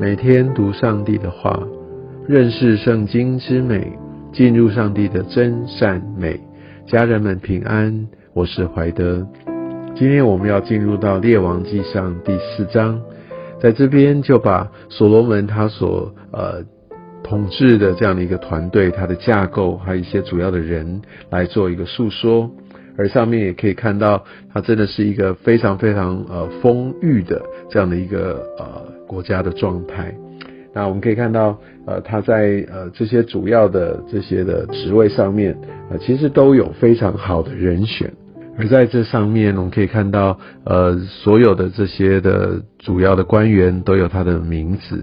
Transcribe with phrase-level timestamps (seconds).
[0.00, 1.62] 每天读上帝的话，
[2.26, 3.92] 认识圣经之美，
[4.32, 6.40] 进入上帝的真善美。
[6.86, 9.26] 家人们平安，我是怀德。
[9.94, 12.98] 今天我们要进入到列王记上第四章，
[13.60, 16.64] 在这边就把所罗门他所呃
[17.22, 22.50] 统治的这样的一个团队，他的架构，还有一些主要的人来做一个诉说。
[23.00, 24.22] 而上面也可以看到，
[24.52, 27.40] 它真的是一个非常非常呃丰裕的
[27.70, 28.66] 这样的一个呃
[29.06, 30.14] 国家的状态。
[30.74, 35.56] 那我们可以看到，呃，他在呃这些主要的这些的职位上面，
[35.90, 38.12] 呃，其实都有非常好的人选。
[38.58, 45.02] 而在这上面，我们可以看到，呃，所有的这些的主要的官员都有他的名字。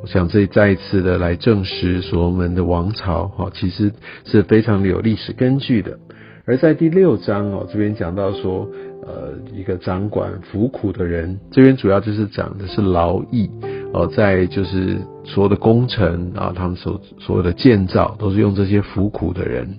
[0.00, 3.92] 我想这再一次的来证实所罗门的王朝，哈，其实
[4.24, 5.98] 是非常的有历史根据的。
[6.46, 8.66] 而在第六章哦，这边讲到说，
[9.06, 13.50] 呃，一个掌管服苦的人，这边主要就是讲的是劳役
[13.92, 19.78] 哦，在就是所有的工程啊，他们所所有的建造都是用这些服苦的人。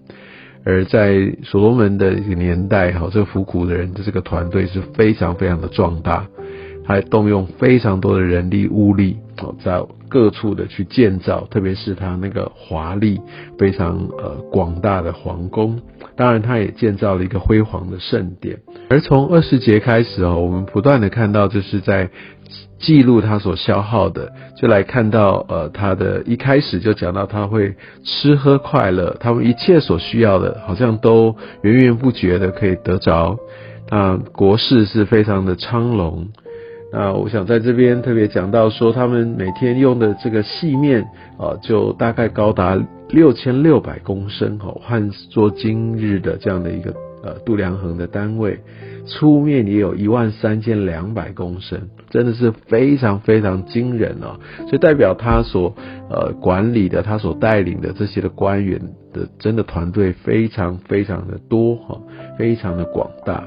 [0.66, 6.28] 而在所罗门的一个年代哈，这个服苦的人的这个团队是非常非常的壮大，
[6.86, 13.22] 还动用非常多的人力物力哦，在各处的去建造，特别是他那个华丽
[13.58, 15.80] 非常呃广大的皇宫。
[16.16, 18.60] 当然，他也建造了一个辉煌的圣殿。
[18.90, 22.10] 而从二十节开始哦，我们不断的看到，就是在
[22.80, 33.38] 记录他所消耗的，就来看到呃，他的一开始就讲到他会吃喝快乐，他们一切所需要的，好像都源源不绝的可以得着。
[33.90, 36.28] 那国事是非常的昌隆。
[36.92, 41.04] 那我想在这边特别讲到说，他们每天用的这个细面
[41.38, 42.76] 啊，就大概高达
[43.10, 46.92] 六千六百公升哦，换做今日的这样的一个
[47.24, 48.60] 呃度量衡的单位，
[49.06, 51.80] 粗面也有一万三千两百公升，
[52.10, 54.40] 真的是非常非常惊人哦。
[54.62, 55.76] 所以代表他所
[56.10, 58.82] 呃管理的，他所带领的这些的官员
[59.14, 62.02] 的真的团队非常非常的多哈，
[62.36, 63.44] 非常的广大。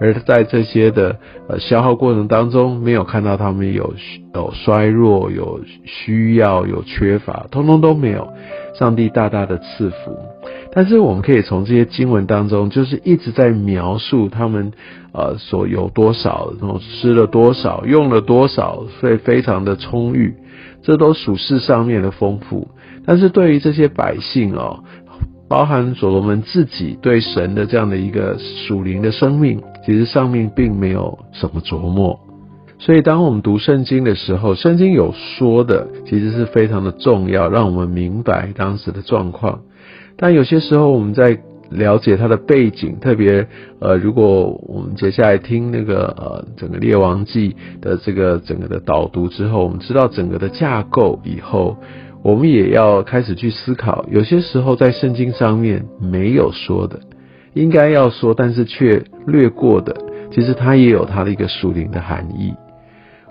[0.00, 1.16] 而在这些的
[1.48, 3.94] 呃消耗过程当中，没有看到他们有
[4.34, 8.32] 有衰弱、有需要、有缺乏，通通都没有。
[8.74, 10.16] 上帝大大的赐福。
[10.72, 14.72] 但是我们可以从这些经文当中，就是一直在描述他们
[15.12, 20.34] 呃所有多少，然后吃了多少，用了多少，所以非常的充裕，
[20.82, 22.68] 这都属世上面的丰富。
[23.04, 24.84] 但是对于这些百姓哦，
[25.48, 29.60] 包含所罗门自己对神的这样的一个属灵的生命。
[29.90, 32.20] 其实上面并没有什么琢磨，
[32.78, 39.62] 所以当我们读圣经的时候，圣经有说的，其实是非常的重要，让我们明白当时的状况。
[40.16, 41.36] 但有些时候我们在
[41.70, 43.48] 了解它的背景，特别
[43.80, 51.76] 呃，如果我们接下来听那个呃整个列王记的这个整个的导读之后，我们知道整个的架构以后，
[52.22, 57.00] 我们也要开始去思考，有些时候在圣经上面没有说的。
[57.54, 59.96] 应该要说，但是却略过的，
[60.32, 62.54] 其实它也有它的一个属灵的含义。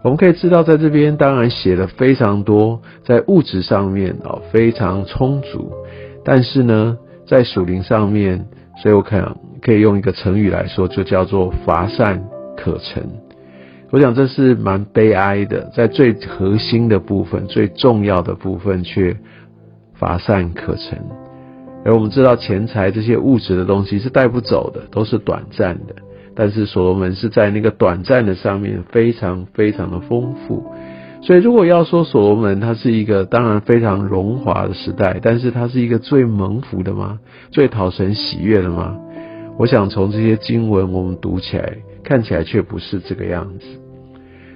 [0.02, 5.72] 我们可以知道，在这边当然写了非常多，在物质上面啊非常充足，
[6.24, 6.97] 但是呢，
[7.28, 8.46] 在属灵上面，
[8.81, 12.24] 所以我看可以用一个成语来说，就叫做乏善
[12.56, 13.03] 可陈。
[13.91, 19.18] 我想这是蛮悲哀的，在最核心的部分、最重要的部分却
[19.96, 20.97] 乏善可陈。
[21.85, 25.95] 而我们知道钱财这些物质的东西是带不走的，都是短暂的。
[26.35, 30.63] 但是所罗门是在那个短暂的上面非常非常的丰富。
[31.22, 37.19] 所以如果要说所罗门他是一个当然非常荣华的时代，但是他是一个最蒙福的吗？
[37.51, 38.97] 最讨神喜悦的吗？
[39.57, 43.66] 我想从这些经文我们读起来，看起来却不是这个样子。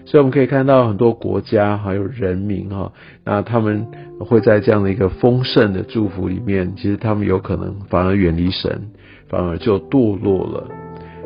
[0.06, 2.91] 所以我们可以看到很多国家还有人民哈，
[3.24, 3.88] 那他们
[4.19, 8.91] 会在这样的一个丰盛的祝福里面，其实他们有可能反而远离神，
[9.29, 10.67] 反而就堕落了。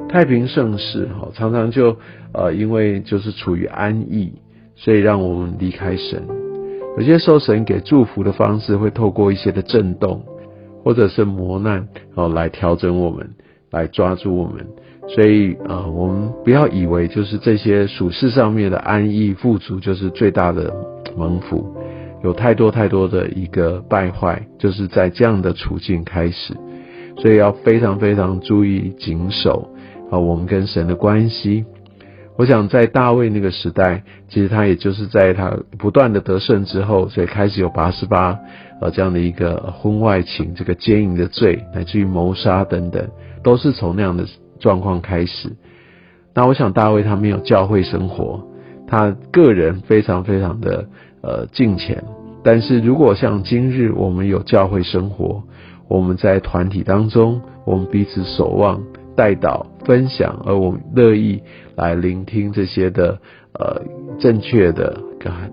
[0.10, 1.98] 太平盛世哈，常常就
[2.34, 4.32] 呃因为就是处于安逸，
[4.76, 6.24] 所以让我们离开神。
[6.98, 10.24] 有些时候神给祝福的方式会透过一些的震动，
[10.84, 13.30] 或者是磨难哦来调整我们，
[13.70, 14.66] 来抓住我们。
[15.10, 20.76] 所以啊，我们不要以为就是这些属世上面的安逸富足就是最大的
[21.16, 21.66] 蒙福，
[22.24, 26.54] 有太多太多的一个败坏，就是在这样的处境开始，
[27.18, 29.70] 所以要非常非常注意谨守
[30.12, 31.64] 啊，我们跟神的关系。
[32.36, 38.38] 我想在大卫那个时代，其实他也就是在他不断的得胜之后，所以开始有八十八
[38.82, 43.08] 呃这样的一个婚外情这个奸淫的罪，乃至于谋杀等等，
[43.42, 44.26] 都是从那样的。
[44.60, 45.56] 状况开始，
[46.34, 48.44] 那我想大卫他没有教会生活，
[48.88, 50.88] 他个人非常非常的
[51.22, 52.04] 呃呃敬虔。
[52.44, 55.44] 但是如果像今日我们有教会生活，
[55.90, 58.82] 我们在团体当中，我们彼此守望、
[59.16, 61.42] 带导、分享，而我们乐意
[61.76, 63.20] 来聆听这些的
[63.54, 63.82] 呃
[64.18, 64.98] 正确的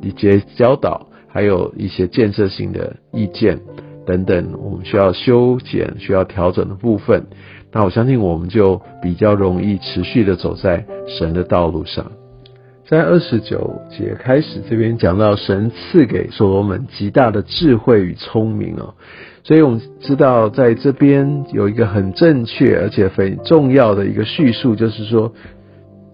[0.03, 3.59] 一些教导，还有一些建设性的意见
[4.07, 7.25] 等等，我们需要修剪、需要调整的部分。
[7.73, 12.13] 那我相信我们就比较容易持续的走在神的道路上。
[12.87, 18.93] 在二十九节开始，这边讲到神赐给所罗门极大的智慧与聪明哦，
[19.43, 25.33] 所以我们知道在这边有一个很正确而且很重要的一个叙述，就是说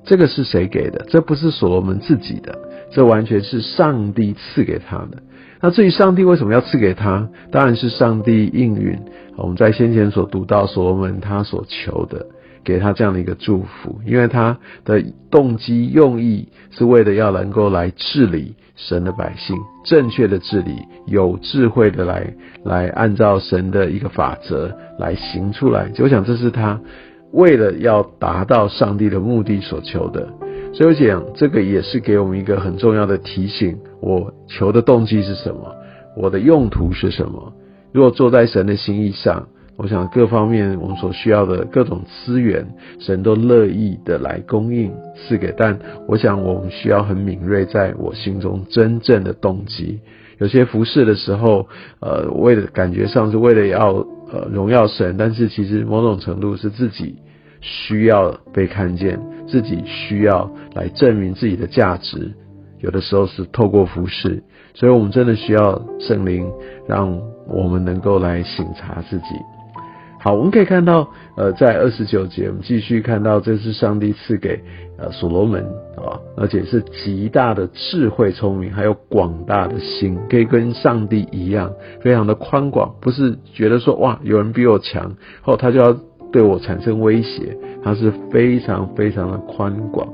[0.05, 1.05] 这个是谁给的？
[1.09, 2.57] 这不是所罗门自己的，
[2.93, 5.21] 这完全是上帝赐给他的。
[5.61, 8.99] 那至于上帝为什么要赐给他，当然是上帝应允
[9.37, 12.27] 我们在先前所读到所罗门他所求的。
[12.63, 20.77] 给他这样的一个祝福，因为他的动机用意是为了要能够来治理神的百姓，正确的治理，
[21.07, 25.91] 有智慧的来来按照神的一个法则来行出来。
[26.01, 26.79] 我想这是他
[27.33, 30.29] 为了要达到上帝的目的所求的。
[30.73, 35.75] 所以我讲这个也是给我们一个很重要的提醒：我求的动机是什么？
[36.17, 37.53] 我的用途是什么？
[37.93, 39.49] 如果坐在神的心意上。
[39.77, 42.67] 我想各方面我们所需要的各种资源，
[42.99, 45.55] 神都乐意的来供应赐给。
[45.57, 50.01] 但我想我们需要很敏锐，在我心中真正的动机。
[50.37, 51.67] 有些服侍的时候，
[52.01, 57.17] 呃，为了感觉上是为了要呃荣耀神，但是其实某种程度是自己
[57.61, 62.33] 需要被看见，自己需要来证明自己的价值。
[62.81, 64.43] 有的时候是透过服侍，
[64.75, 66.51] 所以我们真的需要圣灵，
[66.89, 69.25] 让我们能够来省察自己。
[70.23, 74.63] 好，我们可以看到，呃，在二十九节，我们继续看到，这是上帝赐给
[74.99, 75.65] 呃所罗门
[75.97, 81.73] 啊，而且是极大的智慧、聪明，还有广大的心，可以跟上帝一样，
[82.03, 85.97] 非常的宽广，不是觉得说哇，有人比我强，后他就要
[86.33, 90.09] 对我产生威胁，它是非常非常的宽广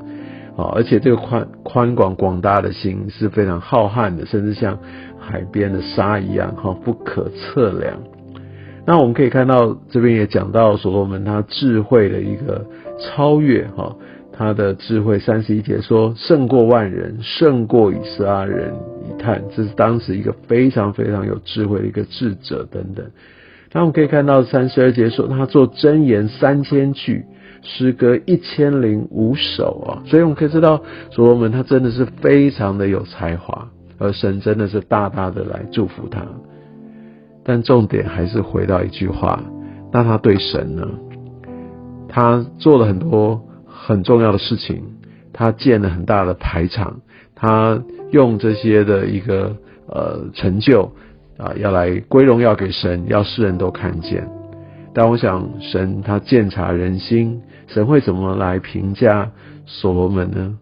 [0.56, 4.78] 啊，而且这个宽宽广广大的心是非常浩瀚的，甚至像
[5.18, 7.98] 海边的沙一样，哈，不可测量。
[8.86, 12.64] 那我们可以看到，这边也讲到所罗门他智慧的一个
[13.00, 13.94] 超越，哈，
[14.32, 18.72] 他的智慧三十一节说胜过万人，胜过以色列人
[19.04, 23.04] 一探，这是当时一个非常非常有智慧的一个智者等等。
[23.72, 27.24] 那我们可以看到三十二节说他做真言三千句，
[27.62, 33.68] 诗歌一千零五首啊，所以我们可以知道所罗门他真的是非常的有才华，
[33.98, 36.24] 而神真的是大大的来祝福他。
[37.44, 39.42] 但重点还是回到一句话，
[39.92, 40.88] 那他对神呢？
[42.08, 44.82] 他做了很多很重要的事情，
[45.32, 47.00] 他建了很大的排场，
[47.34, 49.56] 他用这些的一个
[49.88, 50.92] 呃成就
[51.38, 54.26] 啊，要来归荣耀给神，要世人都看见。
[54.94, 59.30] 但我想，神他鉴察人心，神会怎么来评价
[59.66, 60.58] 所罗门呢？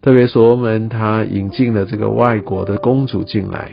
[0.00, 3.72] 特别所罗门他引进了这个外国的公主进来。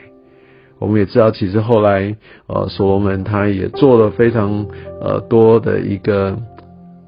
[0.79, 2.15] 我们也知道，其实后来，
[2.47, 4.65] 呃，所罗门他也做了非常
[5.01, 6.37] 呃多的一个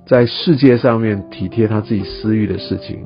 [0.06, 3.00] 在世界上面体贴他自己私欲的事情。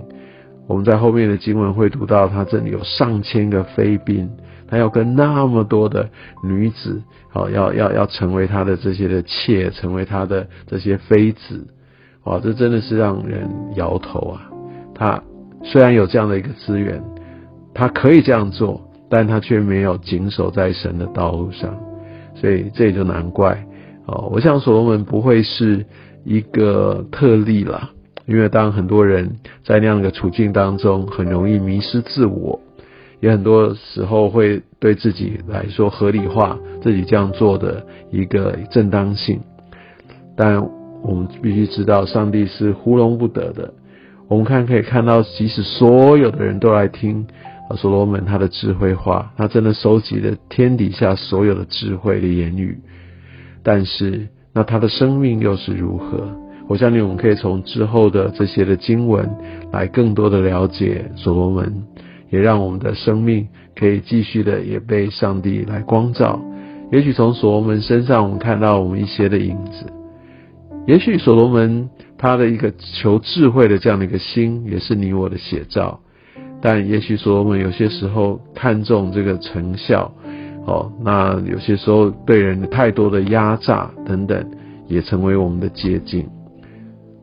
[0.67, 4.29] 我们在后面的经文会读到，他这里有上千个妃嫔，
[4.67, 6.09] 他要跟那么多的
[6.43, 11.67] 女子，好，要要要成为他的这些的妾，成为他的这些妃子，
[12.23, 14.49] 哇，这真的是让人摇头啊！
[14.93, 15.21] 他
[15.63, 17.03] 虽然有这样的一个资源，
[17.73, 18.81] 他可以这样做。
[19.07, 21.77] 但他却没有谨守在神的道路上，
[22.33, 23.63] 所以这也就难怪
[24.07, 24.27] 哦。
[24.31, 25.85] 我想所罗门不会是
[26.23, 27.91] 一个特例了，
[28.25, 32.59] 因为当很多人在那样的处境当中，很容易迷失自我，
[33.19, 39.39] 也很多时候会对自己来说合理化自己这样做的一个正当性。
[40.35, 40.61] 但
[41.01, 43.73] 我们必须知道，上帝是糊弄不得的。
[44.27, 47.27] 我们看可以看到，即使所有的人都来听。
[47.77, 52.77] 所罗门他的智慧话，他真的收集了天底下所有的智慧的言语，
[53.63, 56.29] 但是那他的生命又是如何？
[56.67, 59.29] 我相信我们可以从之后的这些的经文
[59.71, 61.83] 来更多的了解所罗门，
[62.31, 66.41] 也让我们的生命可以继续的也被上帝来光照。
[66.91, 69.85] 也许从所罗门身上，我们看到我们一些的影子。
[70.87, 75.99] 也许所罗门他的一个求智慧的这样的一个心，也是你我的写照。
[76.61, 80.11] 但也许说我们有些时候看重这个成效，
[80.65, 84.43] 哦，那有些时候对人的太多的压榨等等，
[84.87, 86.27] 也成为我们的捷径。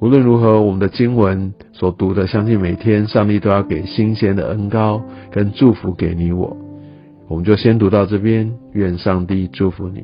[0.02, 6.56] 无论如何，我们的经文所读的，相信每天上帝都要给新鲜的恩膏跟祝福给你我。
[7.28, 10.02] 我们就先读到这边，愿上帝祝福你。